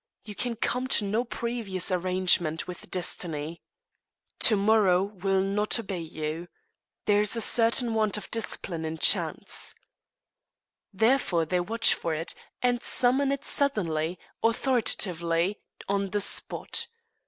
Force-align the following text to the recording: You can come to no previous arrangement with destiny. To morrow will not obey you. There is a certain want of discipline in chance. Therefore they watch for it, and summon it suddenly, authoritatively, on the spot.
You 0.25 0.33
can 0.33 0.55
come 0.55 0.87
to 0.97 1.05
no 1.05 1.23
previous 1.23 1.91
arrangement 1.91 2.67
with 2.67 2.89
destiny. 2.89 3.61
To 4.39 4.55
morrow 4.55 5.03
will 5.03 5.41
not 5.41 5.77
obey 5.79 5.99
you. 6.01 6.47
There 7.05 7.21
is 7.21 7.35
a 7.35 7.39
certain 7.41 7.93
want 7.93 8.17
of 8.17 8.31
discipline 8.31 8.83
in 8.83 8.97
chance. 8.97 9.75
Therefore 10.91 11.45
they 11.45 11.59
watch 11.59 11.93
for 11.93 12.15
it, 12.15 12.33
and 12.63 12.81
summon 12.81 13.31
it 13.31 13.45
suddenly, 13.45 14.17
authoritatively, 14.43 15.59
on 15.87 16.09
the 16.09 16.19
spot. 16.21 16.87